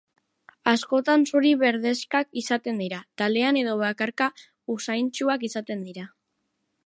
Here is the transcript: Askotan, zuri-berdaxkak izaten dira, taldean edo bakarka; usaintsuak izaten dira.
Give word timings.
Askotan, 0.69 1.25
zuri-berdaxkak 1.31 2.39
izaten 2.41 2.81
dira, 2.85 3.03
taldean 3.23 3.61
edo 3.63 3.77
bakarka; 3.83 4.29
usaintsuak 4.77 5.49
izaten 5.51 5.85
dira. 5.91 6.09